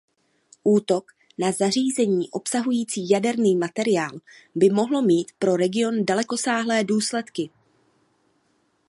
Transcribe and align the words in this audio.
Útok 0.63 1.11
na 1.37 1.51
zařízení 1.51 2.29
obsahující 2.31 3.09
jaderný 3.09 3.55
materiál 3.55 4.19
by 4.55 4.69
mohlo 4.69 5.01
mít 5.01 5.31
pro 5.39 5.55
region 5.55 6.05
dalekosáhlé 6.05 6.83
důsledky. 6.83 7.49